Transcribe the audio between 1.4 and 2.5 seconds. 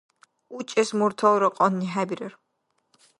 кьанни хӀебирар.